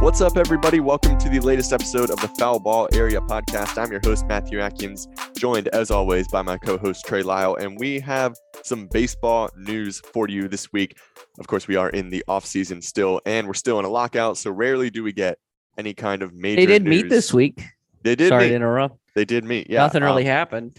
[0.00, 0.80] What's up, everybody?
[0.80, 3.76] Welcome to the latest episode of the Foul Ball Area podcast.
[3.76, 7.78] I'm your host, Matthew Atkins, joined as always by my co host, Trey Lyle, and
[7.78, 10.96] we have some baseball news for you this week.
[11.38, 14.38] Of course, we are in the off season still, and we're still in a lockout,
[14.38, 15.36] so rarely do we get
[15.76, 16.62] any kind of major.
[16.62, 17.02] They did news.
[17.02, 17.62] meet this week.
[18.02, 18.48] They did Sorry meet.
[18.48, 18.98] to interrupt.
[19.14, 19.68] They did meet.
[19.68, 19.80] Yeah.
[19.80, 20.78] Nothing really um, happened.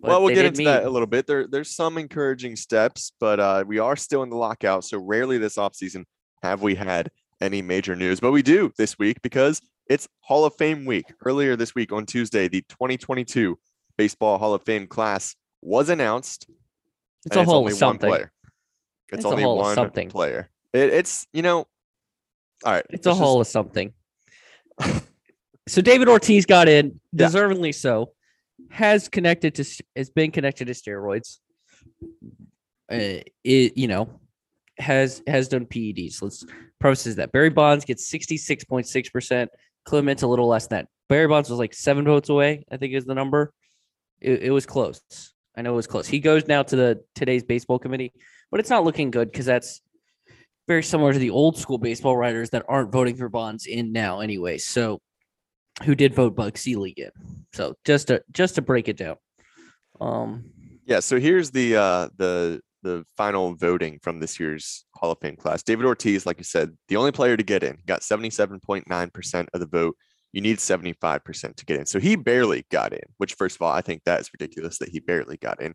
[0.00, 0.66] well, we'll get into meet.
[0.66, 1.26] that a little bit.
[1.26, 4.84] There, there's some encouraging steps, but uh, we are still in the lockout.
[4.84, 6.04] So rarely this offseason
[6.44, 7.10] have we had
[7.40, 11.06] any major news, but we do this week because it's Hall of Fame week.
[11.24, 13.58] Earlier this week on Tuesday, the 2022
[13.96, 16.46] Baseball Hall of Fame class was announced.
[17.26, 18.08] It's a whole only something.
[18.08, 18.32] One player.
[19.10, 20.08] It's, It's a only whole one something.
[20.10, 20.50] player.
[20.72, 21.66] It, it's you know,
[22.64, 22.84] all right.
[22.90, 23.92] It's a just- whole of something.
[25.68, 27.26] so David Ortiz got in, Yeah.
[27.26, 28.12] deservingly so.
[28.70, 29.64] Has connected to
[29.96, 31.38] has been connected to steroids.
[32.90, 34.20] Uh, it you know
[34.78, 36.22] has has done PEDs.
[36.22, 36.44] Let's
[36.80, 37.32] process that.
[37.32, 39.50] Barry Bonds gets sixty six point six percent.
[39.84, 40.88] Clemens a little less than that.
[41.08, 42.64] Barry Bonds was like seven votes away.
[42.70, 43.52] I think is the number.
[44.20, 45.00] It, it was close.
[45.56, 46.06] I know it was close.
[46.06, 48.12] He goes now to the today's baseball committee,
[48.50, 49.80] but it's not looking good because that's
[50.68, 54.20] very similar to the old school baseball writers that aren't voting for Bonds in now
[54.20, 54.58] anyway.
[54.58, 55.00] So
[55.84, 57.10] who did vote Bud Selig in?
[57.54, 59.16] So just to just to break it down.
[60.00, 60.50] Um
[60.84, 65.36] Yeah, so here's the uh the the final voting from this year's Hall of Fame
[65.36, 65.62] class.
[65.62, 69.60] David Ortiz, like you said, the only player to get in, He got 77.9% of
[69.60, 69.96] the vote.
[70.32, 71.86] You need 75% to get in.
[71.86, 74.90] So he barely got in, which first of all, I think that is ridiculous that
[74.90, 75.74] he barely got in.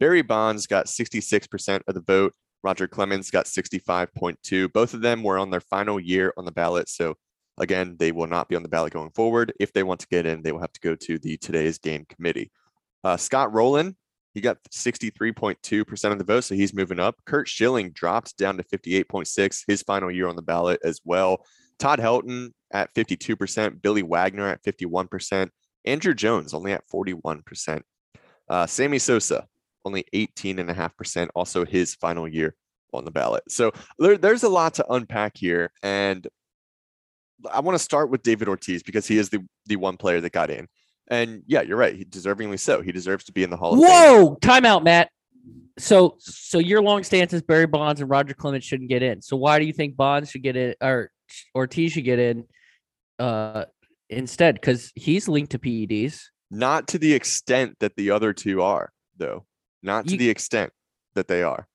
[0.00, 2.34] Barry Bonds got 66% of the vote.
[2.64, 4.72] Roger Clemens got 65.2.
[4.72, 6.88] Both of them were on their final year on the ballot.
[6.88, 7.14] So
[7.58, 9.52] again, they will not be on the ballot going forward.
[9.60, 12.04] If they want to get in, they will have to go to the today's game
[12.08, 12.50] committee.
[13.04, 13.96] Uh, Scott Rolen,
[14.34, 17.16] he got 63.2% of the vote, so he's moving up.
[17.26, 21.44] Curt Schilling dropped down to 58.6, his final year on the ballot as well.
[21.78, 25.50] Todd Helton at 52%, Billy Wagner at 51%,
[25.86, 27.82] Andruw Jones only at 41%.
[28.48, 29.46] Uh, Sammy Sosa
[29.84, 32.54] only 18.5%, also his final year
[32.92, 33.42] on the ballot.
[33.48, 36.26] So there, there's a lot to unpack here, and
[37.50, 40.32] I want to start with David Ortiz because he is the the one player that
[40.32, 40.68] got in.
[41.12, 41.94] And yeah, you're right.
[41.94, 42.80] He deservingly so.
[42.80, 43.88] He deserves to be in the Hall of Fame.
[43.88, 45.10] Whoa, timeout, Matt.
[45.78, 49.20] So so your long stance is Barry Bonds and Roger Clemens shouldn't get in.
[49.20, 51.10] So why do you think Bonds should get in or
[51.54, 52.44] Ortiz should get in
[53.18, 53.66] uh
[54.08, 54.54] instead?
[54.54, 56.18] Because he's linked to PEDs.
[56.50, 59.44] Not to the extent that the other two are, though.
[59.82, 60.72] Not to You- the extent
[61.14, 61.68] that they are.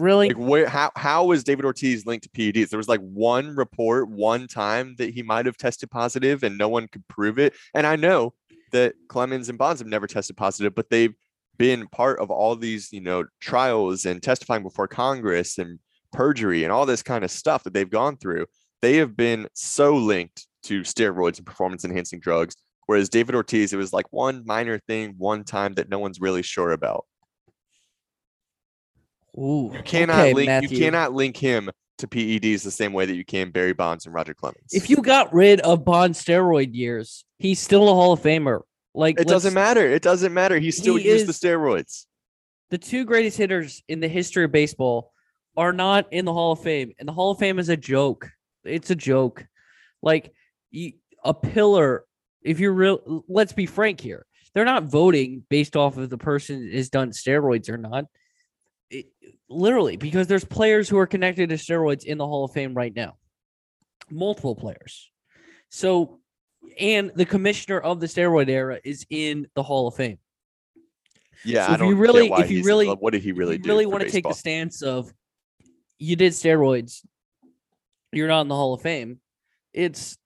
[0.00, 0.28] Really?
[0.28, 2.70] Like where how how is David Ortiz linked to PEDs?
[2.70, 6.68] There was like one report one time that he might have tested positive and no
[6.68, 7.54] one could prove it.
[7.74, 8.34] And I know
[8.72, 11.14] that Clemens and Bonds have never tested positive, but they've
[11.58, 15.78] been part of all these, you know, trials and testifying before Congress and
[16.12, 18.46] perjury and all this kind of stuff that they've gone through.
[18.82, 22.56] They have been so linked to steroids and performance enhancing drugs.
[22.86, 26.42] Whereas David Ortiz, it was like one minor thing, one time that no one's really
[26.42, 27.04] sure about.
[29.38, 30.68] Ooh, You cannot okay, link Matthew.
[30.70, 34.14] you cannot link him to PEDs the same way that you can Barry Bonds and
[34.14, 34.70] Roger Clemens.
[34.72, 38.60] If you got rid of Bond's steroid years, he's still a Hall of Famer.
[38.94, 39.86] Like it doesn't matter.
[39.86, 40.58] It doesn't matter.
[40.58, 42.06] He still He used the steroids.
[42.70, 45.12] the two greatest hitters in the history of baseball
[45.56, 48.30] are not in the Hall of Fame, and the Hall of Fame is a joke.
[48.64, 49.44] It's a joke.
[50.02, 50.32] Like
[50.70, 50.92] you,
[51.24, 52.04] a pillar.
[52.42, 54.24] If you're real, let's be frank here.
[54.54, 58.06] They're not voting based off of the person is done steroids or not.
[58.90, 59.06] It-
[59.48, 62.94] literally, because there's players who are connected to steroids in the Hall of Fame right
[62.94, 63.16] now,
[64.10, 65.10] multiple players.
[65.68, 66.20] So,
[66.78, 70.18] and the commissioner of the steroid era is in the Hall of Fame.
[71.44, 73.68] Yeah, So if you really- if you really- what did he really do?
[73.68, 75.12] really want to take the stance of
[75.98, 77.04] you did steroids,
[78.12, 79.20] you're not in the Hall of Fame,
[79.72, 80.18] it's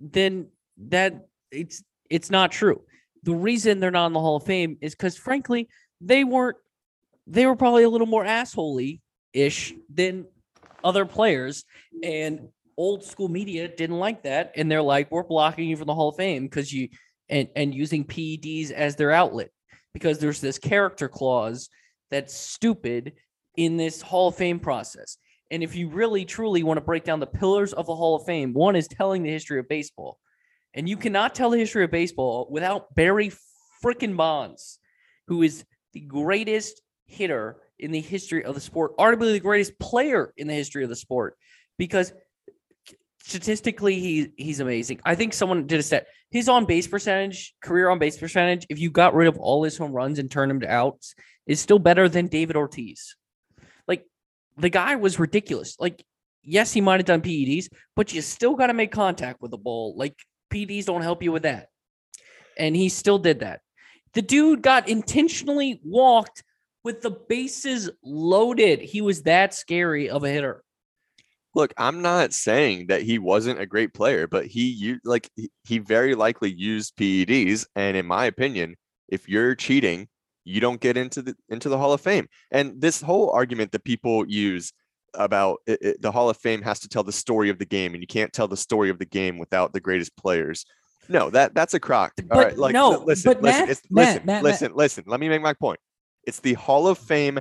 [0.00, 0.48] then
[0.78, 2.84] that it's it's not true.
[3.22, 5.68] The reason they're not in the Hall of Fame is because frankly,
[6.00, 6.56] they weren't
[7.26, 9.00] they were probably a little more assholey
[9.32, 10.26] ish than
[10.84, 11.64] other players.
[12.02, 14.52] And old school media didn't like that.
[14.56, 16.88] And they're like, we're blocking you from the Hall of Fame because you
[17.28, 19.50] and and using PEDs as their outlet
[19.92, 21.68] because there's this character clause
[22.10, 23.14] that's stupid
[23.56, 25.16] in this Hall of Fame process.
[25.50, 28.26] And if you really truly want to break down the pillars of the Hall of
[28.26, 30.18] Fame, one is telling the history of baseball.
[30.74, 33.32] And you cannot tell the history of baseball without Barry
[33.82, 34.78] freaking Bonds,
[35.28, 40.32] who is the greatest hitter in the history of the sport, arguably the greatest player
[40.36, 41.36] in the history of the sport,
[41.78, 42.12] because
[43.22, 45.00] statistically he he's amazing.
[45.04, 46.06] I think someone did a stat.
[46.30, 49.76] His on base percentage, career on base percentage, if you got rid of all his
[49.76, 51.14] home runs and turned him to outs,
[51.46, 53.16] is still better than David Ortiz.
[53.86, 54.04] Like
[54.56, 55.76] the guy was ridiculous.
[55.78, 56.04] Like
[56.46, 59.58] yes, he might have done PEDs, but you still got to make contact with the
[59.58, 59.94] ball.
[59.96, 60.14] Like
[60.52, 61.68] PEDs don't help you with that.
[62.56, 63.60] And he still did that.
[64.14, 66.42] The dude got intentionally walked
[66.86, 68.80] with the bases loaded.
[68.80, 70.62] He was that scary of a hitter.
[71.52, 75.28] Look, I'm not saying that he wasn't a great player, but he you like
[75.64, 77.66] he- very likely used PEDs.
[77.74, 78.76] And in my opinion,
[79.08, 80.06] if you're cheating,
[80.44, 82.28] you don't get into the into the Hall of Fame.
[82.52, 84.72] And this whole argument that people use
[85.14, 87.94] about it, it- the Hall of Fame has to tell the story of the game,
[87.94, 90.64] and you can't tell the story of the game without the greatest players.
[91.08, 92.12] No, that that's a crock.
[92.20, 94.42] All But right, like no, listen, but listen, Matt- it's, Matt, listen, Matt, Matt.
[94.44, 95.04] listen, listen.
[95.06, 95.80] Let me make my point.
[96.26, 97.38] It's the Hall of Fame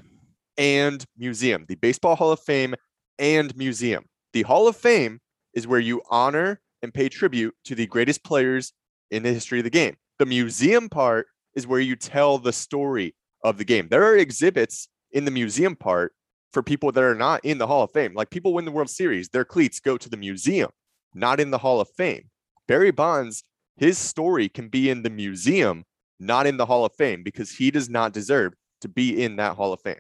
[0.58, 2.76] and museum, the Baseball Hall of Fame
[3.18, 4.06] and museum.
[4.34, 5.20] The Hall of Fame
[5.56, 8.74] is where you honor and pay tribute to the greatest players
[9.10, 9.96] in the history of the game.
[10.20, 13.88] The museum part is where you tell the story of the game.
[13.90, 16.14] There are exhibits in the museum part
[16.54, 18.14] for people that are not in the Hall of Fame.
[18.14, 20.70] Like people win the World Series, their cleats go to the museum,
[21.16, 22.30] not in the Hall of Fame.
[22.68, 23.44] Barry Bonds,
[23.78, 25.86] his story can be in the museum,
[26.20, 29.56] not in the Hall of Fame, because he does not deserve to be in that
[29.56, 29.98] Hall of Fame.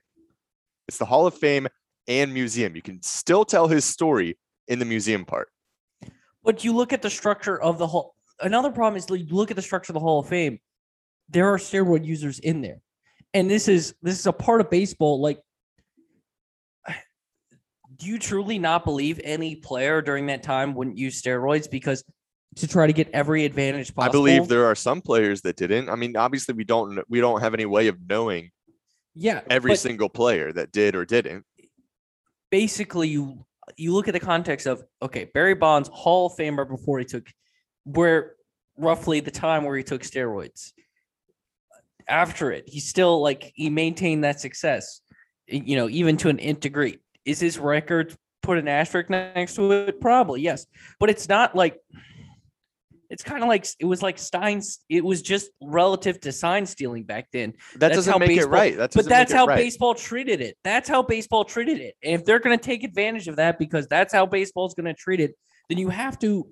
[0.87, 1.67] It's the Hall of Fame
[2.07, 2.75] and museum.
[2.75, 4.37] You can still tell his story
[4.67, 5.49] in the museum part.
[6.43, 8.13] But you look at the structure of the whole.
[8.39, 10.59] Another problem is you look at the structure of the Hall of Fame.
[11.29, 12.77] There are steroid users in there,
[13.33, 15.19] and this is this is a part of baseball.
[15.19, 15.39] Like,
[17.95, 22.03] do you truly not believe any player during that time wouldn't use steroids because
[22.57, 24.09] to try to get every advantage possible?
[24.09, 25.89] I believe there are some players that didn't.
[25.89, 28.51] I mean, obviously we don't we don't have any way of knowing
[29.15, 31.45] yeah, every single player that did or didn't.
[32.51, 33.45] basically you
[33.77, 37.27] you look at the context of okay, Barry Bonds, Hall of Famer before he took
[37.85, 38.35] where
[38.77, 40.71] roughly the time where he took steroids.
[42.07, 45.01] After it, he still like he maintained that success,
[45.47, 46.99] you know, even to an integrate.
[47.25, 49.99] Is his record put an asterisk next to it?
[49.99, 50.67] Probably yes,
[50.99, 51.79] but it's not like
[53.09, 54.79] it's kind of like it was like Stein's.
[54.89, 57.53] It was just relative to sign stealing back then.
[57.73, 58.77] That That's doesn't how make it right.
[58.77, 59.57] That But that's how right.
[59.57, 60.57] baseball treated it.
[60.63, 61.95] That's how baseball treated it.
[62.03, 64.85] And if they're going to take advantage of that because that's how baseball is going
[64.85, 65.35] to treat it,
[65.69, 66.47] then you have to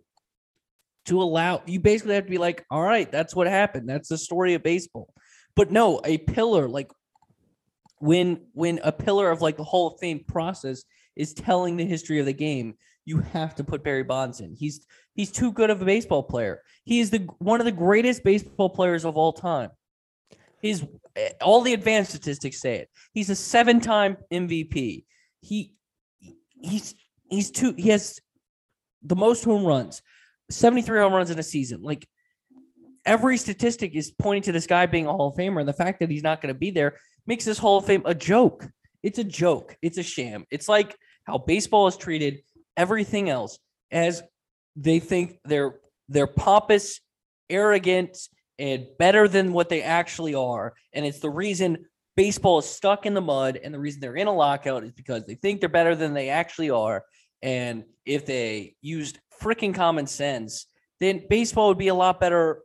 [1.06, 3.90] to allow you basically have to be like, all right, that's what happened.
[3.90, 5.14] That's the story of baseball.
[5.56, 6.92] But no, a pillar like
[8.00, 10.84] when when a pillar of like the Hall of Fame process
[11.16, 12.76] is telling the history of the game,
[13.06, 14.56] you have to put Barry Bonds in.
[14.56, 16.62] He's he's too good of a baseball player.
[16.84, 19.70] He is the one of the greatest baseball players of all time.
[20.62, 22.90] His eh, all the advanced statistics say it.
[23.14, 25.06] He's a seven-time MVP.
[25.42, 25.74] He
[26.62, 26.96] he's
[27.30, 28.20] he's two he has
[29.02, 30.02] the most home runs,
[30.50, 31.82] 73 home runs in a season.
[31.82, 32.08] Like
[33.06, 36.00] every statistic is pointing to this guy being a Hall of Famer, and the fact
[36.00, 38.68] that he's not going to be there makes this Hall of Fame a joke.
[39.02, 39.76] It's a joke.
[39.82, 40.46] It's a sham.
[40.50, 40.96] It's like
[41.26, 42.42] how baseball is treated
[42.78, 43.60] everything else
[43.92, 44.24] as
[44.76, 45.80] they think they're
[46.10, 47.00] they're pompous,
[47.50, 48.18] arrogant,
[48.60, 50.74] and better than what they actually are.
[50.94, 54.28] And it's the reason baseball is stuck in the mud, and the reason they're in
[54.28, 57.04] a lockout is because they think they're better than they actually are.
[57.42, 60.68] And if they used freaking common sense,
[61.00, 62.62] then baseball would be a lot better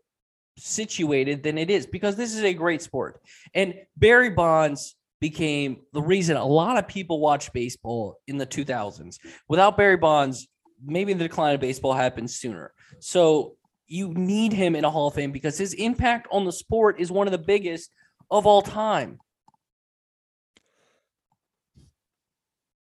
[0.57, 3.21] situated than it is because this is a great sport.
[3.55, 9.19] And Barry Bonds became the reason a lot of people watched baseball in the 2000s.
[9.49, 10.47] Without Barry Bonds,
[10.85, 12.73] maybe the decline of baseball happens sooner.
[13.01, 13.57] So
[13.87, 17.11] you need him in a Hall of Fame because his impact on the sport is
[17.11, 17.91] one of the biggest
[18.31, 19.19] of all time.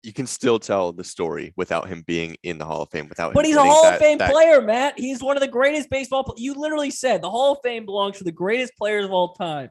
[0.02, 3.08] You can still tell the story without him being in the Hall of Fame.
[3.08, 4.98] Without, But he's a Hall that- of Fame that- player, Matt.
[4.98, 6.32] He's one of the greatest baseball.
[6.36, 9.70] You literally said the Hall of Fame belongs to the greatest players of all time.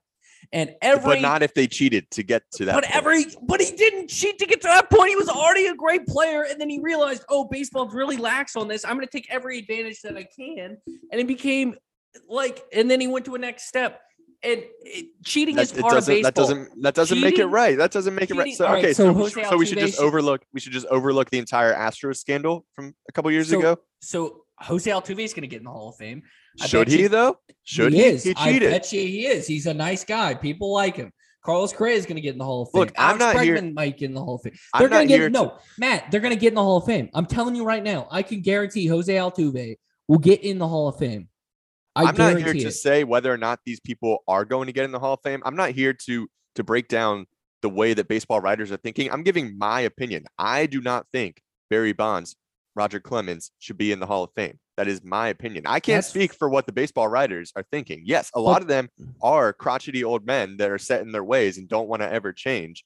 [0.53, 2.75] And every but not if they cheated to get to that.
[2.75, 2.95] but point.
[2.95, 5.09] every but he didn't cheat to get to that point.
[5.09, 8.67] He was already a great player, and then he realized, oh, baseball's really lax on
[8.67, 8.85] this.
[8.85, 10.77] I'm going to take every advantage that I can,
[11.11, 11.75] and it became
[12.27, 14.01] like, and then he went to a next step.
[14.43, 16.21] And it, cheating That, is part of baseball.
[16.21, 16.81] That doesn't.
[16.83, 17.77] That doesn't make it right.
[17.77, 18.53] That doesn't make it right.
[18.55, 18.93] So right, okay.
[18.93, 20.43] so So, Jose so we should just overlook.
[20.53, 23.77] We should just overlook the entire Astros scandal from a couple years So, ago.
[24.01, 26.23] So Jose Altuve is going to get in the Hall of Fame.
[26.61, 27.37] I Should he you- though?
[27.63, 28.03] Should he?
[28.03, 28.23] is.
[28.23, 29.45] He I bet you he is.
[29.47, 30.33] He's a nice guy.
[30.33, 31.11] People like him.
[31.45, 32.79] Carlos Correa is going to get in the Hall of Fame.
[32.81, 34.53] Look, I'm Alex not here- Bregman might get in the Hall of Fame.
[34.77, 36.11] They're going to here get to- no, Matt.
[36.11, 37.09] They're going to get in the Hall of Fame.
[37.13, 38.07] I'm telling you right now.
[38.11, 39.75] I can guarantee Jose Altuve
[40.07, 41.29] will get in the Hall of Fame.
[41.95, 42.71] I I'm not here to it.
[42.71, 45.41] say whether or not these people are going to get in the Hall of Fame.
[45.45, 47.25] I'm not here to to break down
[47.61, 49.11] the way that baseball writers are thinking.
[49.11, 50.25] I'm giving my opinion.
[50.37, 52.35] I do not think Barry Bonds,
[52.77, 54.59] Roger Clemens should be in the Hall of Fame.
[54.77, 55.63] That is my opinion.
[55.65, 58.03] I can't That's- speak for what the baseball writers are thinking.
[58.05, 61.57] Yes, a lot of them are crotchety old men that are set in their ways
[61.57, 62.85] and don't want to ever change.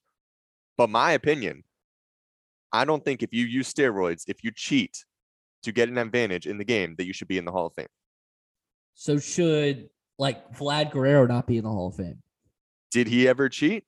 [0.78, 1.62] But my opinion,
[2.72, 5.04] I don't think if you use steroids, if you cheat
[5.64, 7.74] to get an advantage in the game, that you should be in the Hall of
[7.74, 7.86] Fame.
[8.94, 12.22] So should like Vlad Guerrero not be in the Hall of Fame?
[12.90, 13.84] Did he ever cheat?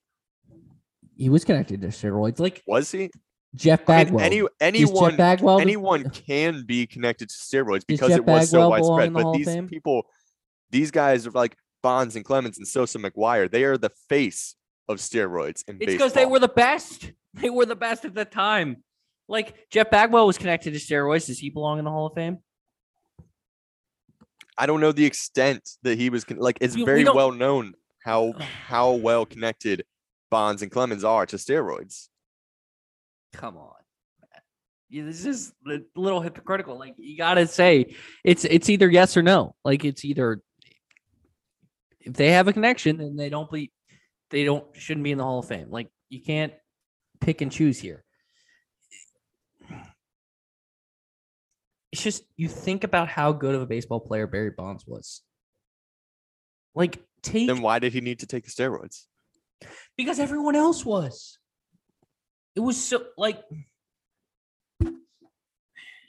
[1.16, 3.10] He was connected to steroids, like Was he?
[3.54, 4.28] Jeff I Bagwell.
[4.30, 8.50] mean, any anyone Jeff Bagwell the- anyone can be connected to steroids because it was
[8.50, 9.14] so Bagwell belong widespread.
[9.14, 9.68] the But these Fame?
[9.68, 10.02] people,
[10.70, 13.50] these guys are like Bonds and Clemens and Sosa McGwire.
[13.50, 14.56] They are the face
[14.88, 17.12] of steroids in It's because they were the best.
[17.34, 18.84] They were the best at the time.
[19.28, 21.26] Like Jeff Bagwell was connected to steroids.
[21.26, 22.38] Does he belong in the Hall of Fame?
[24.56, 26.58] I don't know the extent that he was con- like.
[26.60, 28.34] It's We- we very don't- well known how
[28.68, 29.84] how well connected
[30.30, 32.08] Bonds and Clemens are to steroids.
[33.34, 33.72] Come on.
[34.88, 36.78] Yeah, this is a little hypocritical.
[36.78, 39.56] Like you gotta say it's it's either yes or no.
[39.64, 40.40] Like it's either
[42.00, 43.72] if they have a connection, then they don't be
[44.30, 45.68] they don't shouldn't be in the Hall of Fame.
[45.70, 46.52] Like you can't
[47.20, 48.04] pick and choose here.
[51.90, 55.22] It's just you think about how good of a baseball player Barry Bonds was.
[56.74, 59.06] Like take Then why did he need to take the steroids?
[59.96, 61.38] because everyone else was.
[62.56, 63.42] It was so like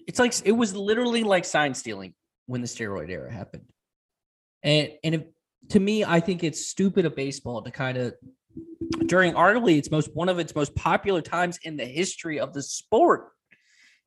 [0.08, 2.14] it's like it was literally like sign stealing
[2.46, 3.66] when the steroid era happened.
[4.64, 5.24] And and if,
[5.70, 8.14] to me, I think it's stupid of baseball to kind of
[9.06, 12.62] during arguably its most one of its most popular times in the history of the
[12.62, 13.30] sport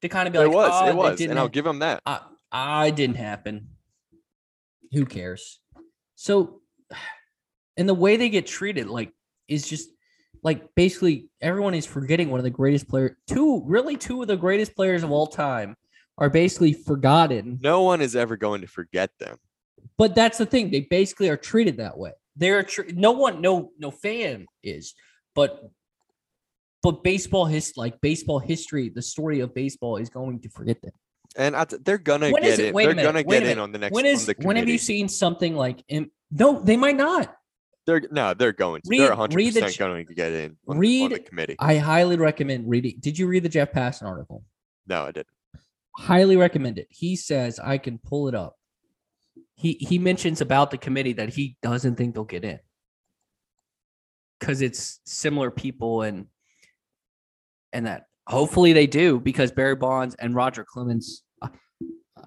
[0.02, 1.64] to kind of be It like, was, "Oh, it ah, was, didn't and I'll give
[1.64, 2.00] them that.
[2.06, 2.20] I,
[2.52, 3.68] I didn't happen.
[4.92, 5.60] Who cares?
[6.14, 6.60] So,
[7.76, 9.12] and the way they get treated, like,
[9.48, 9.90] is just
[10.42, 13.12] like basically everyone is forgetting one of the greatest players.
[13.26, 15.76] Two, really, two of the greatest players of all time
[16.16, 17.58] are basically forgotten.
[17.62, 19.36] No one is ever going to forget them.
[19.96, 22.12] But that's the thing; they basically are treated that way.
[22.36, 24.94] They're tr- no one, no, no fan is,
[25.34, 25.70] but
[26.82, 30.92] but baseball his like baseball history, the story of baseball is going to forget them.
[31.36, 32.74] And I t- they're gonna When get it?
[32.74, 33.92] They're minute, gonna get in on the next.
[33.92, 35.82] when is the when have you seen something like?
[35.88, 37.34] In, no, they might not.
[37.88, 38.90] They're no, they're going to.
[38.90, 41.56] Read- they're 100 read the going to get in on, on read- the committee.
[41.58, 42.96] I highly recommend reading.
[43.00, 44.44] Did you read the Jeff Passan article?
[44.86, 45.28] No, I didn't.
[45.96, 46.86] Highly recommend it.
[46.90, 48.56] He says I can pull it up.
[49.54, 52.60] He he mentions about the committee that he doesn't think they'll get in
[54.38, 56.26] because it's similar people and
[57.72, 61.22] and that hopefully they do because Barry Bonds and Roger Clemens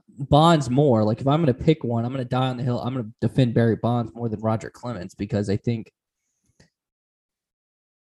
[0.08, 1.04] Bonds more.
[1.04, 2.80] Like if I'm going to pick one, I'm going to die on the hill.
[2.80, 5.92] I'm going to defend Barry Bonds more than Roger Clemens because I think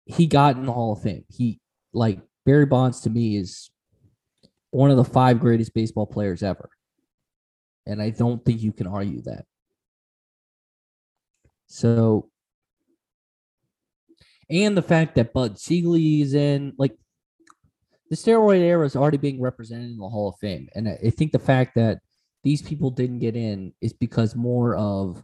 [0.04, 1.24] he got in the Hall of Fame.
[1.28, 1.60] He
[1.92, 3.70] like Barry Bonds to me is
[4.70, 6.70] one of the five greatest baseball players ever.
[7.86, 9.44] And I don't think you can argue that.
[11.66, 12.30] So
[14.48, 16.96] and the fact that Bud Selig is in like
[18.10, 20.68] the steroid era is already being represented in the Hall of Fame.
[20.74, 21.98] And I I think the fact that
[22.44, 25.22] these people didn't get in is because more of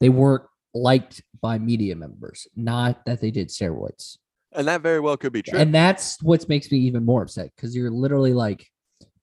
[0.00, 4.16] they weren't liked by media members, not that they did steroids.
[4.52, 5.58] And that very well could be true.
[5.58, 8.66] And that's what makes me even more upset because you're literally like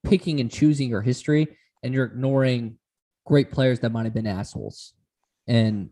[0.04, 1.48] picking and choosing your history
[1.84, 2.78] and you're ignoring
[3.26, 4.94] great players that might have been assholes.
[5.48, 5.90] And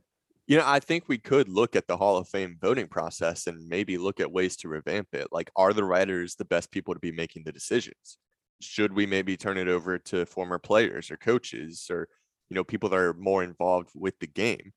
[0.48, 3.68] you know, I think we could look at the Hall of Fame voting process and
[3.68, 5.28] maybe look at ways to revamp it.
[5.32, 8.18] Like, are the writers the best people to be making the decisions?
[8.62, 12.08] Should we maybe turn it over to former players or coaches or
[12.50, 14.74] you know people that are more involved with the game?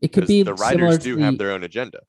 [0.00, 2.00] it could be the writers do the- have their own agenda.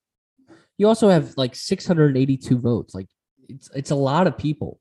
[0.77, 2.95] you also have like 682 votes.
[2.95, 3.07] Like
[3.49, 4.79] it's it's a lot of people.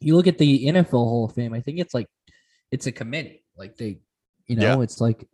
[0.00, 2.06] You look at the NFL Hall of Fame, I think it's like
[2.70, 3.44] it's a committee.
[3.56, 3.98] Like they,
[4.46, 4.82] you know, Yeah.
[4.82, 5.26] it's like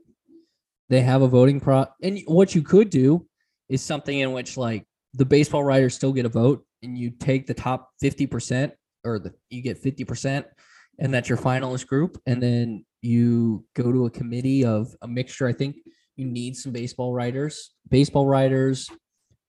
[0.90, 3.26] they have a voting pro and what you could do
[3.70, 7.46] is something in which like the baseball writers still get a vote and you take
[7.46, 8.72] the top 50%
[9.04, 10.44] or the you get 50%
[10.98, 15.46] and that's your finalist group and then you go to a committee of a mixture.
[15.46, 15.76] I think
[16.16, 18.90] you need some baseball writers baseball writers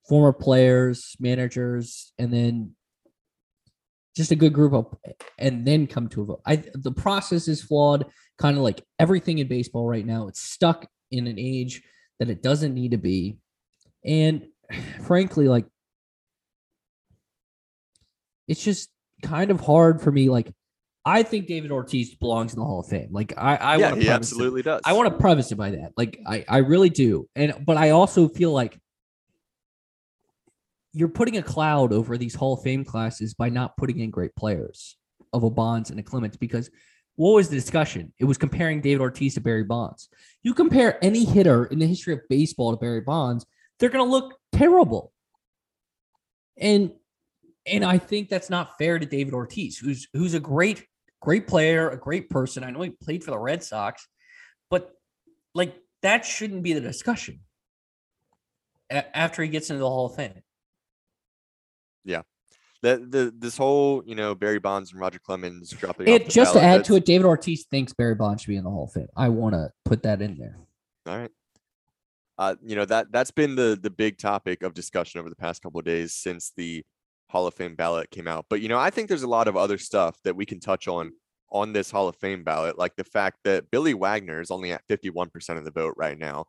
[0.07, 2.75] former players managers and then
[4.15, 4.87] just a good group of
[5.37, 6.41] and then come to a vote.
[6.45, 8.05] I the process is flawed
[8.37, 11.81] kind of like everything in baseball right now it's stuck in an age
[12.19, 13.37] that it doesn't need to be
[14.05, 14.47] and
[15.01, 15.65] frankly, like
[18.47, 18.89] it's just
[19.23, 20.29] kind of hard for me.
[20.29, 20.51] Like,
[21.05, 23.09] I think David Ortiz belongs in the Hall of Fame.
[23.11, 24.81] Like, I, I yeah, want he to absolutely does.
[24.85, 25.93] I want to preface it by that.
[25.97, 27.27] Like, I, I really do.
[27.35, 28.77] And but I also feel like
[30.93, 34.35] you're putting a cloud over these Hall of Fame classes by not putting in great
[34.35, 34.97] players
[35.33, 36.69] of a Bonds and a Clemens because
[37.21, 38.11] what was the discussion?
[38.17, 40.09] It was comparing David Ortiz to Barry Bonds.
[40.41, 43.45] You compare any hitter in the history of baseball to Barry Bonds,
[43.77, 45.13] they're going to look terrible.
[46.57, 46.91] And
[47.67, 50.83] and I think that's not fair to David Ortiz, who's who's a great
[51.19, 52.63] great player, a great person.
[52.63, 54.07] I know he played for the Red Sox,
[54.71, 54.91] but
[55.53, 57.41] like that shouldn't be the discussion
[58.89, 60.41] a- after he gets into the Hall of Fame.
[62.81, 66.07] That the this whole you know Barry Bonds and Roger Clemens dropping.
[66.07, 68.69] It just to add to it, David Ortiz thinks Barry Bonds should be in the
[68.69, 69.07] Hall of Fame.
[69.15, 70.57] I want to put that in there.
[71.05, 71.31] All right.
[72.37, 75.61] Uh, you know that that's been the the big topic of discussion over the past
[75.61, 76.83] couple of days since the
[77.29, 78.45] Hall of Fame ballot came out.
[78.49, 80.87] But you know, I think there's a lot of other stuff that we can touch
[80.87, 81.11] on
[81.51, 84.87] on this Hall of Fame ballot, like the fact that Billy Wagner is only at
[84.87, 86.45] 51% of the vote right now.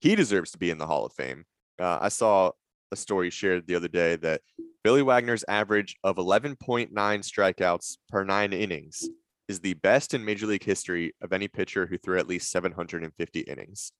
[0.00, 1.44] He deserves to be in the Hall of Fame.
[1.78, 2.52] Uh, I saw
[2.94, 4.40] a story shared the other day that
[4.84, 9.08] Billy Wagner's average of 11.9 strikeouts per nine innings
[9.48, 13.40] is the best in Major League history of any pitcher who threw at least 750
[13.40, 13.92] innings.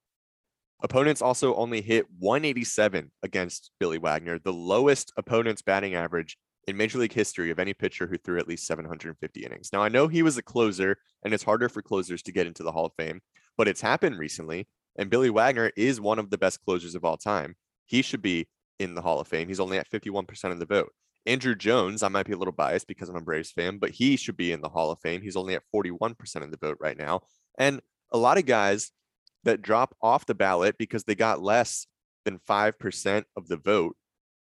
[0.82, 6.98] Opponents also only hit 187 against Billy Wagner, the lowest opponent's batting average in Major
[6.98, 9.70] League history of any pitcher who threw at least 750 innings.
[9.72, 12.62] Now, I know he was a closer, and it's harder for closers to get into
[12.62, 13.20] the Hall of Fame,
[13.56, 17.16] but it's happened recently, and Billy Wagner is one of the best closers of all
[17.16, 17.56] time.
[17.86, 18.46] He should be
[18.78, 19.48] in the Hall of Fame.
[19.48, 20.92] He's only at 51% of the vote.
[21.26, 24.16] Andruw Jones, I might be a little biased because I'm a Braves fan, but he
[24.16, 25.22] should be in the Hall of Fame.
[25.22, 27.22] He's only at 41% of the vote right now.
[27.58, 27.80] And
[28.12, 28.90] a lot of guys
[29.44, 31.86] that drop off the ballot because they got less
[32.24, 33.96] than 5% of the vote.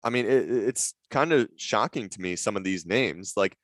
[0.02, 3.34] I mean, it, it's kind of shocking to me, some of these names.
[3.36, 3.56] Like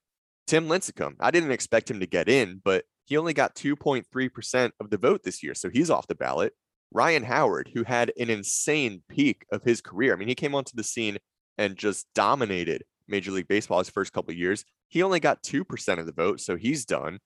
[0.46, 4.90] Tim Lincecum, I didn't expect him to get in, but he only got 2.3% of
[4.90, 5.54] the vote this year.
[5.54, 6.52] So he's off the ballot.
[6.93, 10.13] Ryan Howard, who had an insane peak of his career.
[10.13, 11.19] I mean, he came onto the scene
[11.58, 14.65] and just dominated Major League Baseball his first couple years.
[14.89, 17.19] He only got 2% of the vote, so he's done.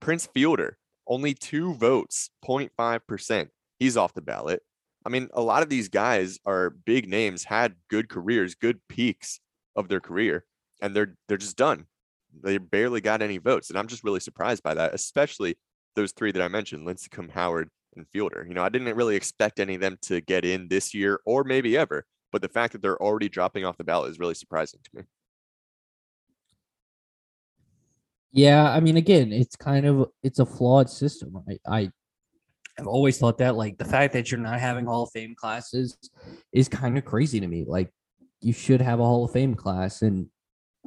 [0.00, 3.48] Prince Fielder, only two votes, 0.5%.
[3.78, 4.62] He's off the ballot.
[5.04, 9.40] I mean, a lot of these guys are big names, had good careers, good peaks
[9.76, 10.44] of their career,
[10.82, 11.86] and they're they're just done.
[12.42, 13.70] They barely got any votes.
[13.70, 15.58] And I'm just really surprised by that, especially
[15.94, 18.44] those three that I mentioned, Lincecum, Howard, and Fielder.
[18.48, 21.44] You know, I didn't really expect any of them to get in this year or
[21.44, 24.80] maybe ever, but the fact that they're already dropping off the ballot is really surprising
[24.84, 25.02] to me.
[28.32, 31.42] Yeah, I mean, again, it's kind of it's a flawed system.
[31.48, 31.90] I, I
[32.78, 35.96] I've always thought that like the fact that you're not having Hall of Fame classes
[36.52, 37.64] is kind of crazy to me.
[37.66, 37.90] Like
[38.42, 40.26] you should have a Hall of Fame class, and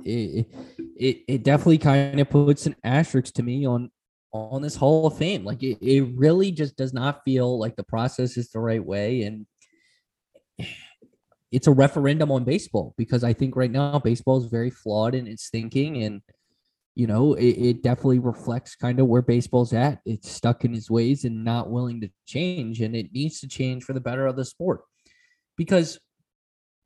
[0.03, 0.47] it
[0.95, 3.89] it, it definitely kind of puts an asterisk to me on
[4.31, 5.43] on this Hall of Fame.
[5.43, 9.23] Like it, it really just does not feel like the process is the right way,
[9.23, 9.45] and
[11.51, 15.25] it's a referendum on baseball because I think right now baseball is very flawed in
[15.25, 16.21] its thinking and
[16.99, 20.01] you know, it, it, definitely reflects kind of where baseball's at.
[20.05, 23.85] It's stuck in its ways and not willing to change, and it needs to change
[23.85, 24.81] for the better of the sport.
[25.55, 25.97] Because,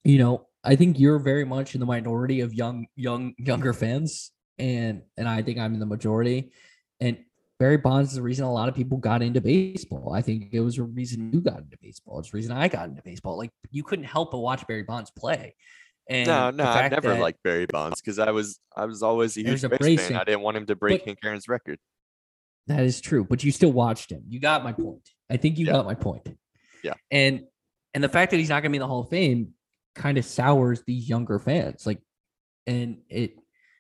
[0.04, 4.32] you know, I think you're very much in the minority of young, young, younger fans,
[4.60, 6.52] and and I think I'm in the majority.
[7.00, 7.18] And
[7.64, 10.12] Barry Bonds is the reason a lot of people got into baseball.
[10.14, 12.20] I think it was a reason you got into baseball.
[12.20, 13.38] It's the reason I got into baseball.
[13.38, 15.56] Like you couldn't help but watch Barry Bonds play.
[16.10, 19.44] And no, no, I've never liked Barry Bonds because I was I was always a
[19.44, 20.12] huge a Braves Braves fan.
[20.12, 20.20] fan.
[20.20, 21.80] I didn't want him to break But- Hank Aaron's record.
[22.68, 24.24] That is true, but you still watched him.
[24.28, 25.08] You got my point.
[25.30, 25.72] I think you Yeah.
[25.72, 26.28] got my point.
[26.84, 26.96] Yeah.
[27.12, 27.44] And
[27.94, 29.54] and the fact that he's not going to be in the Hall of Fame
[29.96, 31.86] kind of sours these younger fans.
[31.86, 32.02] Like,
[32.68, 33.38] and it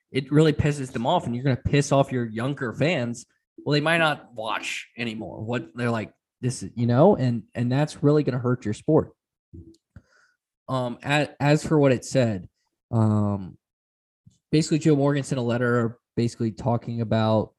[0.10, 3.26] it really pisses them off, and you're going to piss off your younger fans.
[3.58, 5.42] Well, they might not watch anymore.
[5.42, 6.12] What they're like,
[6.42, 9.12] this is you know, and and that's really going to hurt your sport.
[10.68, 12.48] Um, as, as for what it said,
[12.92, 13.58] um,
[14.52, 17.54] basically Joe Morgan sent a letter basically talking about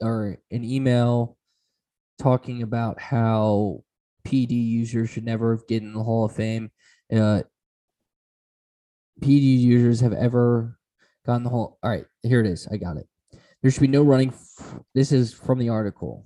[0.00, 1.36] or an email
[2.20, 3.82] talking about how
[4.26, 6.70] PD users should never get in the Hall of Fame.
[7.12, 7.42] Uh,
[9.20, 10.78] PD users have ever
[11.26, 11.78] gotten the whole.
[11.82, 12.68] All right, here it is.
[12.70, 13.06] I got it.
[13.62, 14.30] There should be no running.
[14.30, 16.24] F- this is from the article.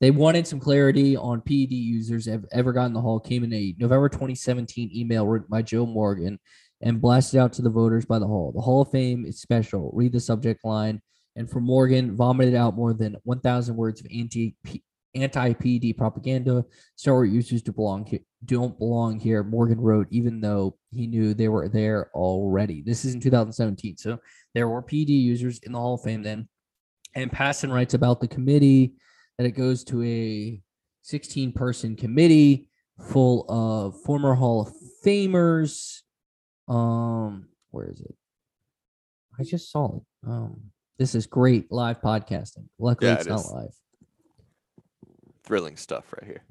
[0.00, 3.20] They wanted some clarity on PED users have ever gotten the Hall.
[3.20, 6.40] Came in a November 2017 email written by Joe Morgan
[6.80, 8.52] and blasted out to the voters by the Hall.
[8.52, 9.90] The Hall of Fame is special.
[9.94, 11.00] Read the subject line.
[11.36, 14.56] And for Morgan, vomited out more than 1,000 words of anti
[15.14, 16.64] anti-PED propaganda.
[16.96, 19.42] Steroid users do belong here, don't belong here.
[19.42, 22.82] Morgan wrote, even though he knew they were there already.
[22.82, 24.18] This is in 2017, so
[24.54, 26.48] there were PED users in the Hall of Fame then.
[27.14, 28.94] And Passan writes about the committee
[29.38, 30.60] that it goes to a
[31.02, 32.68] 16 person committee
[33.10, 34.72] full of former Hall of
[35.04, 36.00] Famers.
[36.68, 38.14] Um, where is it?
[39.38, 40.02] I just saw it.
[40.26, 40.60] Um,
[40.98, 42.66] this is great live podcasting.
[42.78, 43.74] Luckily, Yeah, it's it not live.
[45.44, 46.44] Thrilling stuff right here.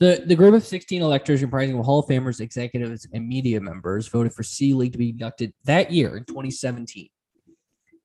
[0.00, 4.08] The the group of 16 electors comprising of Hall of Famers, executives, and media members
[4.08, 7.08] voted for Selig to be inducted that year in 2017.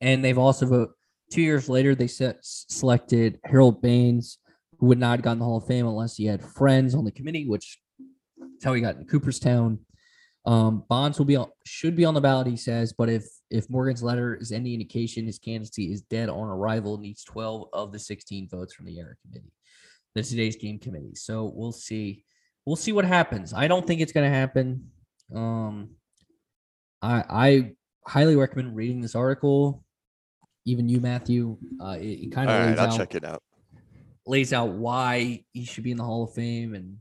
[0.01, 0.89] And they've also voted
[1.31, 4.39] two years later, they set, selected Harold Baines,
[4.79, 7.11] who would not have gotten the Hall of Fame unless he had friends on the
[7.11, 7.79] committee, which
[8.57, 9.79] is how he got in Cooperstown.
[10.45, 13.69] Um, Bonds will be on, should be on the ballot, he says, but if if
[13.69, 16.97] Morgan's letter is any indication, his candidacy is dead on arrival.
[16.97, 19.51] Needs 12 of the 16 votes from the era committee
[20.15, 21.13] the today's game committee.
[21.13, 22.25] So we'll see.
[22.65, 23.53] We'll see what happens.
[23.53, 24.89] I don't think it's going to happen.
[25.35, 25.91] Um,
[27.01, 27.71] I I
[28.07, 29.83] highly recommend reading this article.
[30.65, 31.57] Even you, Matthew.
[31.79, 33.43] Uh, it, it kind of right, lays I'll out check it out.
[34.25, 36.97] lays out why he should be in the Hall of Fame and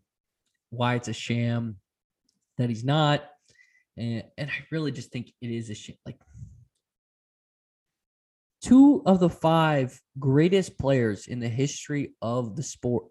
[0.71, 1.77] why it's a sham
[2.59, 3.25] that he's not.
[3.97, 5.97] And and I really just think it is a shame.
[6.05, 6.19] Like
[8.63, 13.07] two of the five greatest players in the history of the sport.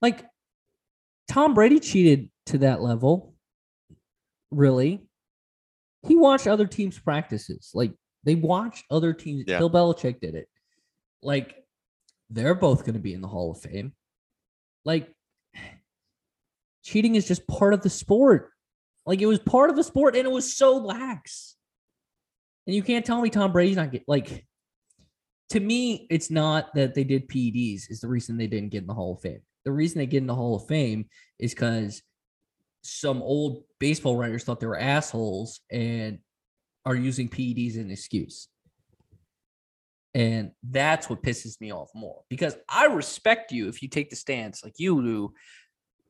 [0.00, 0.24] Like
[1.28, 3.34] Tom Brady cheated to that level.
[4.50, 5.00] Really?
[6.06, 7.70] He watched other teams' practices.
[7.74, 7.92] Like
[8.24, 9.44] they watched other teams.
[9.46, 9.58] Yeah.
[9.58, 10.48] Bill Belichick did it.
[11.22, 11.56] Like
[12.30, 13.92] they're both going to be in the Hall of Fame.
[14.84, 15.08] Like
[16.82, 18.51] cheating is just part of the sport.
[19.06, 21.56] Like it was part of the sport and it was so lax.
[22.66, 24.46] And you can't tell me Tom Brady's not get like
[25.50, 28.86] to me, it's not that they did PEDs is the reason they didn't get in
[28.86, 29.42] the Hall of Fame.
[29.66, 31.06] The reason they get in the Hall of Fame
[31.38, 32.02] is because
[32.82, 36.20] some old baseball writers thought they were assholes and
[36.86, 38.48] are using PEDs as an excuse.
[40.14, 44.16] And that's what pisses me off more because I respect you if you take the
[44.16, 45.34] stance like you do.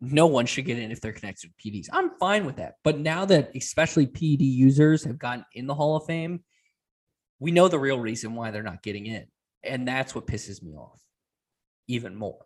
[0.05, 1.89] No one should get in if they're connected to PEDs.
[1.93, 2.75] I'm fine with that.
[2.83, 6.43] But now that especially PED users have gotten in the Hall of Fame,
[7.39, 9.27] we know the real reason why they're not getting in.
[9.63, 11.01] And that's what pisses me off
[11.87, 12.45] even more.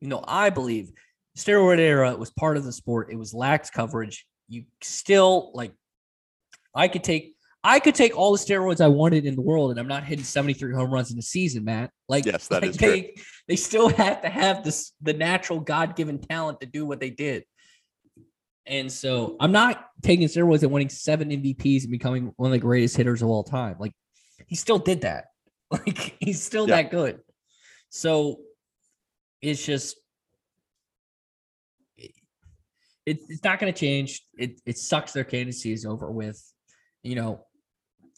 [0.00, 0.90] You know, I believe
[1.38, 3.12] steroid era was part of the sport.
[3.12, 4.26] It was lax coverage.
[4.48, 5.72] You still like
[6.74, 7.35] I could take
[7.68, 10.24] I could take all the steroids I wanted in the world and I'm not hitting
[10.24, 11.90] 73 home runs in a season, Matt.
[12.08, 12.88] Like Yes, that like is true.
[12.92, 13.14] they
[13.48, 17.44] they still have to have this the natural God-given talent to do what they did.
[18.66, 22.58] And so I'm not taking steroids and winning seven MVPs and becoming one of the
[22.60, 23.76] greatest hitters of all time.
[23.80, 23.92] Like
[24.46, 25.24] he still did that.
[25.72, 26.76] Like he's still Yeah.
[26.76, 27.18] that good.
[27.90, 28.38] So
[29.42, 29.96] it's just
[31.98, 34.22] it, it's not going to change.
[34.38, 35.12] It it sucks.
[35.12, 36.40] Their candidacy is over with.
[37.02, 37.44] You know,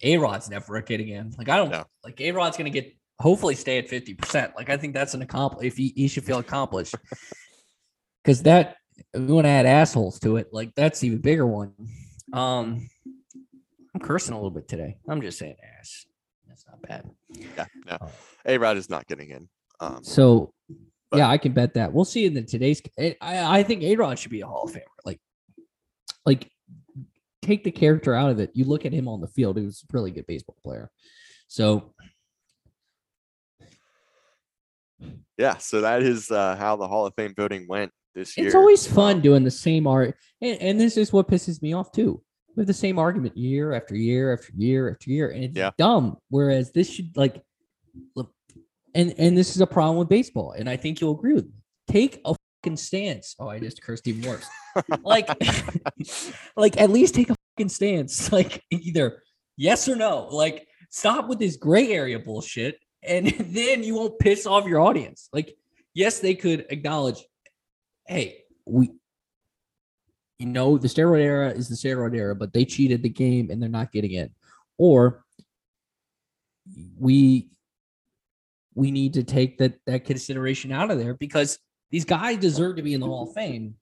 [0.02, 1.32] A Rod's never getting in.
[1.38, 1.84] Like I don't No.
[2.04, 4.52] like A Rod's going to get hopefully stay at fifty percent.
[4.56, 5.66] Like I think that's an accomplish.
[5.66, 6.94] If he, he should feel accomplished,
[8.24, 8.76] because that
[9.14, 10.48] we want to add assholes to it.
[10.52, 11.72] Like that's even bigger one.
[12.32, 12.88] Um,
[13.94, 14.98] I'm cursing a little bit today.
[15.08, 16.06] I'm just saying ass.
[16.46, 17.10] That's not bad.
[17.30, 17.98] Yeah, no.
[18.00, 18.10] Oh.
[18.46, 19.48] A Rod is not getting in.
[19.80, 20.52] Um, So,
[21.10, 21.92] But- yeah, I can bet that.
[21.92, 22.82] We'll see in the today's.
[22.98, 24.82] I I think A Rod should be a Hall of Famer.
[25.04, 25.20] Like,
[26.26, 26.50] like
[27.48, 28.50] take the character out of it.
[28.54, 30.90] You look at him on the field; he was a really good baseball player.
[31.48, 31.94] So,
[35.38, 38.46] yeah, so that is uh, how the Hall of Fame voting went this year.
[38.46, 41.90] it's always fun doing the same art, and, and this is what pisses me off
[41.90, 42.22] too.
[42.54, 45.70] We have the same argument year after year after year after year, and it's Yeah.
[45.78, 46.18] dumb.
[46.28, 47.42] Whereas this should like,
[48.14, 48.32] look,
[48.94, 51.52] and and this is a problem with baseball, and I think you'll agree with me.
[51.88, 52.34] Take a
[52.76, 53.34] stance.
[53.38, 54.46] Oh, I just cursed even worse.
[55.02, 55.28] like,
[56.56, 58.30] like at least take a fucking stance.
[58.38, 59.22] Like either
[59.56, 60.28] yes or no.
[60.30, 65.28] Like stop with this gray area bullshit, and then you won't piss off your audience.
[65.32, 65.56] Like
[65.94, 67.24] yes, they could acknowledge,
[68.06, 68.90] hey, we.
[70.38, 73.60] You know, the steroid era is the steroid era, but they cheated the game and
[73.60, 74.30] they're not getting in.
[74.76, 75.24] Or
[76.96, 77.48] we
[78.76, 81.58] we need to take that that consideration out of there because
[81.90, 83.74] these guys deserve to be in the Hall of Fame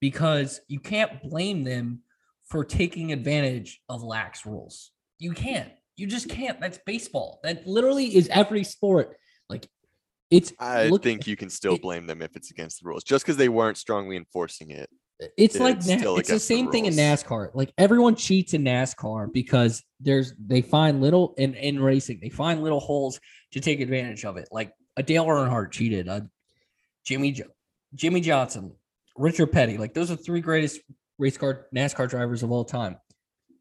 [0.00, 2.00] because you can't blame them
[2.48, 4.92] for taking advantage of lax rules.
[5.18, 5.70] You can't.
[5.96, 6.60] You just can't.
[6.60, 7.40] That's baseball.
[7.42, 9.16] That literally is every sport.
[9.48, 9.68] Like
[10.30, 13.04] it's I look- think you can still it- blame them if it's against the rules,
[13.04, 14.88] just because they weren't strongly enforcing it.
[15.36, 16.94] It's like It's Na- still it's the against the same thing in.
[16.94, 17.50] NASCAR.
[17.52, 22.62] Like everyone cheats in NASCAR because there's they find little in in racing they find
[22.62, 23.20] little holes
[23.52, 24.48] to take advantage of it.
[24.50, 26.26] Like a Dale Earnhardt cheated, a
[27.04, 27.44] Jimmy Jo-
[27.94, 28.72] Jimmie Johnson,
[29.16, 29.76] Richard Petty.
[29.78, 30.80] Like those are three greatest
[31.18, 32.96] race car NASCAR drivers of all time.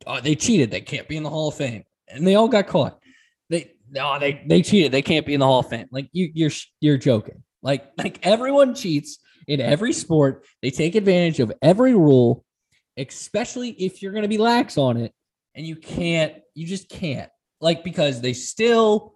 [0.07, 0.71] Uh, they cheated.
[0.71, 2.99] They can't be in the Hall of Fame, and they all got caught.
[3.49, 4.91] They no, they they cheated.
[4.91, 5.87] They can't be in the Hall of Fame.
[5.91, 7.43] Like you, you're you're joking.
[7.61, 10.45] Like like everyone cheats in every sport.
[10.61, 12.45] They take advantage of every rule,
[12.97, 15.13] especially if you're going to be lax on it,
[15.55, 16.33] and you can't.
[16.55, 17.29] You just can't.
[17.61, 19.13] Like because they still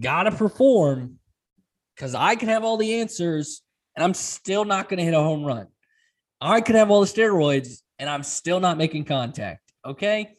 [0.00, 1.18] gotta perform.
[1.96, 3.62] Because I can have all the answers,
[3.96, 5.66] and I'm still not going to hit a home run.
[6.40, 9.60] I could have all the steroids, and I'm still not making contact.
[9.84, 10.34] Okay.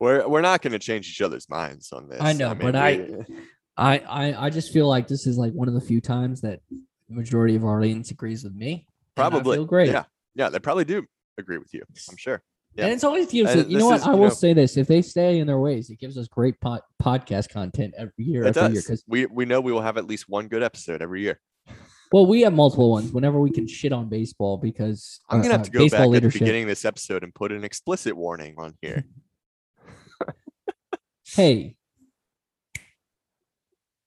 [0.00, 2.20] We're we're not going to change each other's minds on this.
[2.20, 3.08] I know, but I-
[3.76, 6.60] I, I I just feel like this is like one of the few times that
[6.70, 8.86] the majority of our audience agrees with me.
[9.16, 9.88] I probably great.
[9.90, 10.04] Yeah,
[10.36, 11.04] yeah, they probably do
[11.38, 11.82] agree with you.
[12.08, 12.40] I'm sure.
[12.76, 12.84] Yeah.
[12.86, 13.68] And it's always gives it.
[13.68, 14.00] You know what?
[14.00, 16.18] is, I you will know- say this: if they stay in their ways, it gives
[16.18, 18.82] us great pod, podcast content every year It after year.
[18.82, 21.40] Because We we know we will have at least one good episode every year.
[22.12, 25.58] well, we have multiple ones whenever we can shit on baseball because I'm gonna uh,
[25.58, 27.62] have to uh, go baseball back at the beginning of this episode and put an
[27.64, 29.04] explicit warning on here.
[31.26, 31.76] Hey,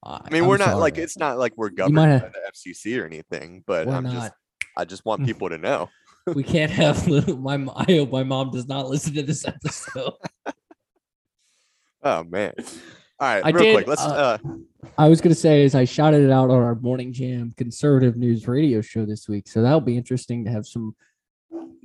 [0.04, 3.06] I mean, we're not like it's not like we're governed might by the FCC or
[3.06, 4.14] anything, but I'm not.
[4.14, 4.32] just
[4.78, 5.90] I just want people to know.
[6.34, 7.56] We can't have little, my.
[7.76, 10.14] I hope my mom does not listen to this episode.
[12.04, 12.54] Oh man.
[13.20, 13.88] All right, I real did, quick.
[13.88, 14.56] Let's uh, uh,
[14.98, 18.48] I was gonna say is I shouted it out on our morning jam conservative news
[18.48, 20.96] radio show this week, so that'll be interesting to have some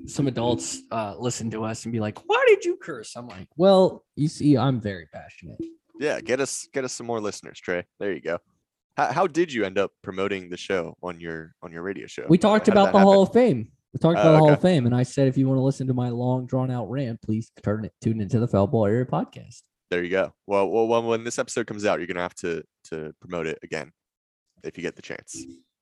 [0.06, 3.48] some adults uh, listen to us and be like, "Why did you curse?" I'm like,
[3.56, 5.58] "Well, you see, I'm very passionate."
[5.98, 7.84] yeah, get us get us some more listeners, Trey.
[7.98, 8.38] There you go.
[8.96, 12.26] How, how did you end up promoting the show on your on your radio show?
[12.28, 13.02] We talked about the happen?
[13.02, 13.70] Hall of Fame.
[13.92, 15.62] We talked Oh, about the Hall of Fame, and I said if you want to
[15.62, 18.86] listen to my long drawn out rant, please turn it tune into the Foul Ball
[18.86, 19.62] Area podcast.
[19.90, 20.32] There you go.
[20.46, 23.58] Well, well, when, when this episode comes out, you're gonna have to to promote it
[23.62, 23.92] again
[24.64, 25.34] if you get the chance.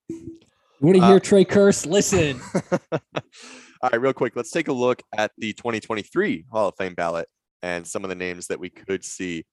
[0.09, 0.41] You
[0.81, 1.87] want to Uh, hear Trey curse?
[1.87, 2.41] Listen.
[2.93, 7.29] All right, real quick, let's take a look at the 2023 Hall of Fame ballot
[7.63, 9.45] and some of the names that we could see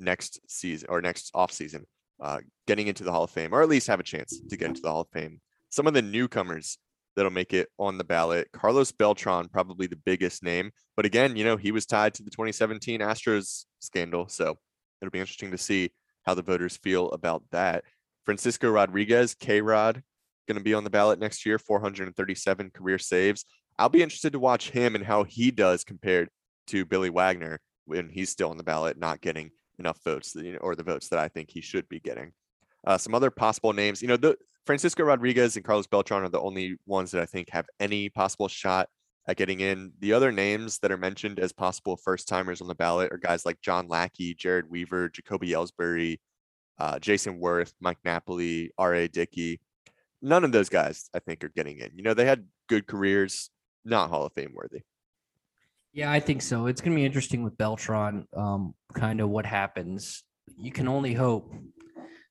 [0.00, 1.86] next season or next off season
[2.20, 4.68] uh, getting into the Hall of Fame, or at least have a chance to get
[4.68, 5.40] into the Hall of Fame.
[5.70, 6.78] Some of the newcomers
[7.16, 8.48] that'll make it on the ballot.
[8.52, 12.30] Carlos Beltran, probably the biggest name, but again, you know, he was tied to the
[12.30, 14.56] 2017 Astros scandal, so
[15.00, 15.90] it'll be interesting to see
[16.24, 17.84] how the voters feel about that.
[18.24, 20.02] Francisco Rodriguez, K Rod,
[20.46, 23.44] going to be on the ballot next year, 437 career saves.
[23.78, 26.28] I'll be interested to watch him and how he does compared
[26.68, 30.82] to Billy Wagner when he's still on the ballot, not getting enough votes, or the
[30.82, 32.32] votes that I think he should be getting.
[32.86, 36.40] Uh, some other possible names, you know, the Francisco Rodriguez and Carlos Beltran are the
[36.40, 38.88] only ones that I think have any possible shot
[39.26, 39.92] at getting in.
[40.00, 43.44] The other names that are mentioned as possible first timers on the ballot are guys
[43.44, 46.18] like John Lackey, Jered Weaver, Jacoby Ellsbury,
[46.78, 49.08] uh, Jayson Werth, Mike Napoli, R.A.
[49.08, 49.60] Dickey.
[50.20, 51.90] None of those guys, I think, are getting in.
[51.94, 53.50] You know, they had good careers,
[53.84, 54.82] not Hall of Fame worthy.
[55.92, 56.66] Yeah, I think so.
[56.66, 58.26] It's gonna be interesting with Beltran.
[58.34, 60.22] Um, kind of what happens.
[60.56, 61.52] You can only hope,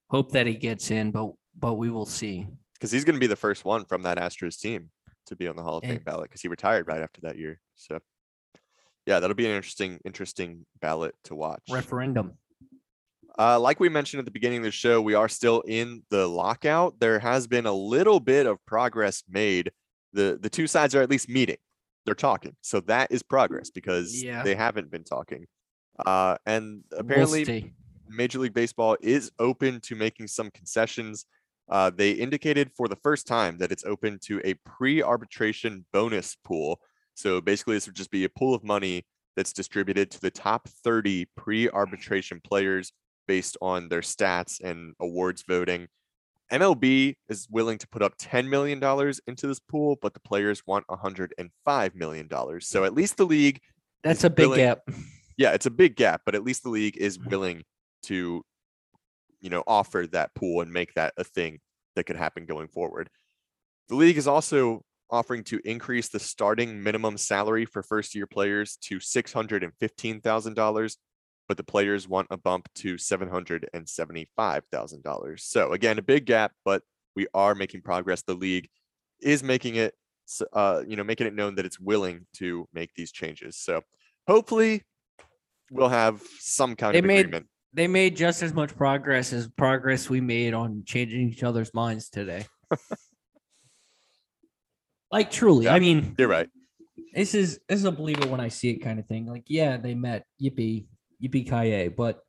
[0.10, 2.48] hope that he gets in, but but we will see.
[2.74, 4.90] because he's going to be the first one from that Astros team
[5.28, 7.38] to be on the Hall of Fame And- ballot because he retired right after that
[7.38, 7.60] year.
[7.76, 8.00] So,
[9.06, 11.62] yeah, that'll be an interesting, interesting ballot to watch.
[11.70, 12.34] Referendum.
[13.40, 16.28] Uh, like we mentioned at the beginning of the show, we are still in the
[16.28, 17.00] lockout.
[17.00, 19.72] There has been a little bit of progress made.
[20.14, 21.58] the The two sides are at least meeting.
[22.06, 24.44] They're talking, so that is progress because Yeah.
[24.44, 25.46] they haven't been talking.
[26.06, 27.74] Uh, and We'll apparently.
[28.10, 31.26] Major League Baseball is open to making some concessions.
[31.72, 36.80] Uh, they indicated for the first time that it's open to a pre-arbitration bonus pool.
[37.16, 39.06] So basically, this would just be a pool of money
[39.38, 42.92] that's distributed to the top 30 pre-arbitration players
[43.28, 45.88] based on their stats and awards voting.
[46.52, 48.84] MLB is willing to put up $10 million
[49.28, 52.30] into this pool, but the players want $105 million.
[52.60, 53.62] So at least the league
[54.04, 54.80] That's a big willing- gap.
[55.38, 57.64] yeah, it's a big gap, but at least the league is willing
[58.04, 58.44] to,
[59.42, 61.60] you know, offer that pool and make that a thing
[61.96, 63.10] that could happen going forward.
[63.90, 68.78] The league is also offering to increase the starting minimum salary for first year players
[68.78, 70.98] to $615,000,
[71.50, 75.40] but the players want a bump to $775,000.
[75.40, 76.84] So again, a big gap, but
[77.16, 78.22] we are making progress.
[78.22, 78.70] The league
[79.22, 79.94] is making it,
[80.54, 83.58] uh, you know, making it known that it's willing to make these changes.
[83.58, 83.82] So
[84.28, 84.84] hopefully
[85.72, 87.48] we'll have some kind They of made- agreement.
[87.74, 92.10] They made just as much progress as progress we made on changing each other's minds
[92.10, 92.46] today.
[95.12, 95.74] Like truly, Yeah.
[95.76, 96.50] I mean, You're right.
[97.14, 99.26] this is this is a believe it when I see it kind of thing.
[99.26, 100.86] Like, yeah, they met, yippee,
[101.22, 102.22] yippee ki but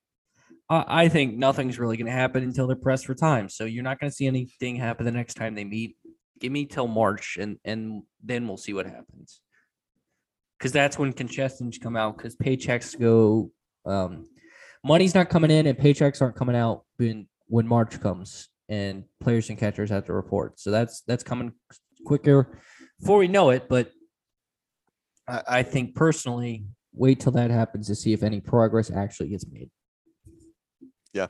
[0.69, 3.49] I, I think nothing's really going to happen until they're pressed for time.
[3.49, 5.97] So you're not going to see anything happen the next time they meet.
[6.41, 9.41] Give me till March, and and then we'll see what happens.
[10.59, 12.17] Because that's when concessions come out.
[12.17, 13.53] Because paychecks go,
[13.87, 14.27] um,
[14.85, 19.49] money's not coming in, and paychecks aren't coming out when when March comes, and players
[19.51, 20.59] and catchers have to report.
[20.59, 21.53] So that's that's coming
[22.05, 22.59] quicker
[22.99, 23.68] before we know it.
[23.68, 23.90] But
[25.29, 29.47] I, I think personally, wait till that happens to see if any progress actually gets
[29.51, 29.71] made.
[31.12, 31.29] Yeah,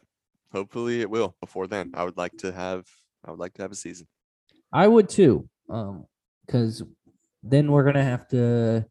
[0.52, 1.92] hopefully it will before then.
[1.94, 2.86] I would like to have
[3.24, 4.06] I would like to have a season.
[4.72, 6.06] I would too, um,
[6.46, 6.82] because
[7.42, 8.86] then we're gonna have to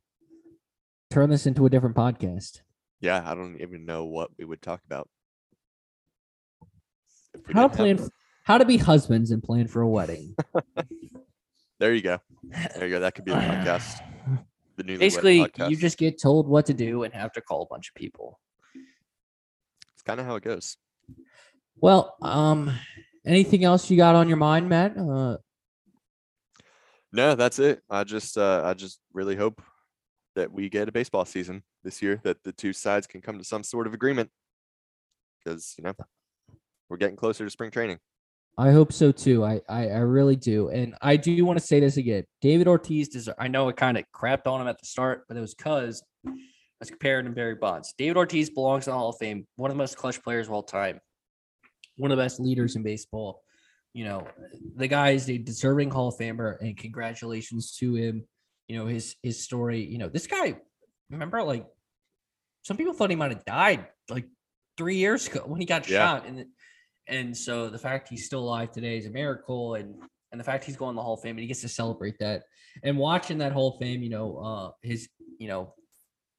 [1.10, 2.62] turn this into a different podcast.
[3.02, 5.10] Yeah, I don't even know what we would talk about.
[7.54, 8.10] How to plan, have-
[8.44, 10.36] how to be husbands and plan for a wedding.
[11.80, 12.20] There you go.
[12.76, 13.00] There you go.
[13.00, 14.02] That could be the podcast.
[14.76, 15.72] The new Basically, podcast.
[15.72, 18.40] you just get told what to do and have to call a bunch of people.
[19.94, 20.78] it's kind of how it goes.
[21.78, 22.72] Well, um,
[23.26, 24.96] anything else you got on your mind, Matt?
[24.96, 25.38] Uh,
[27.12, 27.82] No, that's it.
[27.90, 29.60] I just uh I just really hope
[30.36, 33.44] that we get a baseball season this year, that the two sides can come to
[33.44, 34.30] some sort of agreement.
[35.44, 35.94] Because, you know,
[36.90, 38.00] we're getting closer to spring training.
[38.58, 39.46] I hope so too.
[39.46, 42.26] I, I I really do, and I do want to say this again.
[42.42, 43.38] David Ortiz deserves.
[43.40, 46.04] I know it kind of crapped on him at the start, but it was because
[46.86, 47.94] comparing him to Barry Bonds.
[47.98, 49.48] David Ortiz belongs in the Hall of Fame.
[49.56, 51.00] One of the most clutch players of all time.
[51.96, 53.42] One of the best leaders in baseball.
[53.94, 54.28] You know,
[54.76, 58.24] the guy is a deserving Hall of Famer, and congratulations to him.
[58.72, 59.84] You know his his story.
[59.84, 60.56] You know this guy.
[61.10, 61.66] Remember, like
[62.62, 64.30] some people thought he might have died like
[64.78, 65.98] three years ago when he got Yeah.
[65.98, 66.46] shot, and
[67.06, 69.96] and so the fact he's still alive today is a miracle, and
[70.32, 72.18] and the fact he's going to the Hall of Fame and he gets to celebrate
[72.20, 72.44] that.
[72.82, 75.74] And watching that Hall of Fame, you know, uh, his, you know,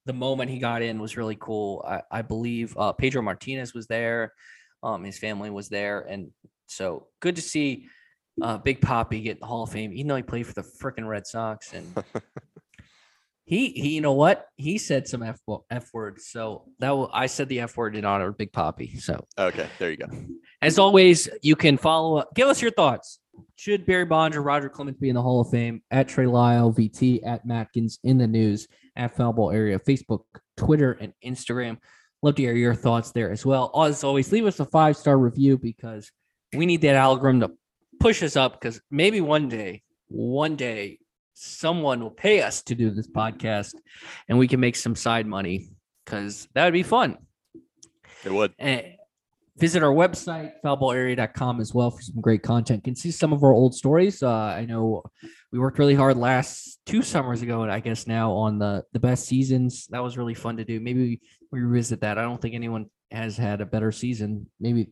[0.07, 1.85] the moment he got in was really cool.
[1.87, 4.33] I, I believe uh, Pedro Martinez was there,
[4.83, 6.31] um, his family was there, and
[6.67, 7.89] so good to see
[8.41, 11.07] uh, Big Papi get the Hall of Fame, even though he played for the freaking
[11.07, 11.73] Red Sox.
[11.73, 11.93] And
[13.45, 14.47] he, he, you know what?
[14.57, 15.41] He said some f
[15.71, 19.01] f words, so that will, I said the f word in honor of Big Papi.
[19.01, 20.07] So Okay, there you go.
[20.63, 22.35] as always, you can follow up.
[22.35, 23.19] Give us your thoughts.
[23.57, 25.83] Should Barry Bonds or Roger Clemens be in the Hall of Fame?
[25.91, 30.25] At Trey Lyle, VT, at Matkins in the news, at Foul Ball Area, Facebook,
[30.57, 31.79] Twitter, and Instagram.
[32.23, 33.71] Love to hear your thoughts there as well.
[33.75, 36.11] As always, leave us a five star review because
[36.55, 37.51] we need that algorithm to
[38.03, 38.61] push us up.
[38.61, 40.99] Because maybe one day, one day,
[41.35, 43.75] someone will pay us to do this podcast,
[44.29, 45.69] and we can make some side money.
[46.05, 47.17] Because that would be fun.
[48.25, 48.53] It would.
[48.59, 48.85] And
[49.57, 52.79] visit our website, foulballarea.com as well for some great content.
[52.79, 54.23] You can see some of our old stories.
[54.23, 55.03] Uh, I know
[55.53, 59.01] we worked really hard last two summers ago, and I guess now on the the
[59.01, 59.87] best seasons.
[59.91, 60.81] That was really fun to do.
[60.81, 61.21] Maybe we,
[61.53, 62.19] we revisit that.
[62.19, 64.47] I don't think anyone has had a better season.
[64.59, 64.91] Maybe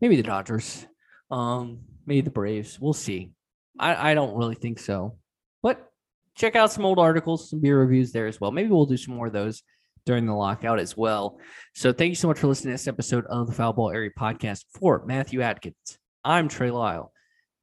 [0.00, 0.86] maybe the Dodgers.
[1.30, 2.80] Um, maybe the Braves.
[2.80, 3.30] We'll see.
[3.78, 5.18] I, I don't really think so.
[5.62, 5.88] But
[6.34, 8.50] check out some old articles, some beer reviews there as well.
[8.50, 9.62] Maybe we'll do some more of those
[10.06, 11.38] during the lockout as well.
[11.74, 14.10] So thank you so much for listening to this episode of the Foul Ball Area
[14.18, 15.98] Podcast for Matthew Atkins.
[16.24, 17.12] I'm Trey Lyle.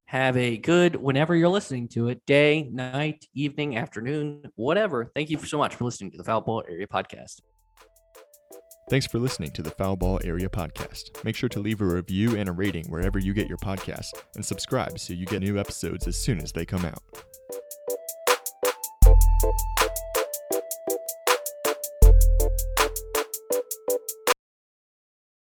[0.06, 5.12] Have a good whenever you're listening to it, day, night, evening, afternoon, whatever.
[5.16, 7.42] Thank you so much for listening to the Foul Ball Area Podcast.
[8.88, 11.24] Thanks for listening to the Foul Ball Area Podcast.
[11.24, 14.46] Make sure to leave a review and a rating wherever you get your podcasts and
[14.46, 17.02] subscribe so you get new episodes as soon as they come out.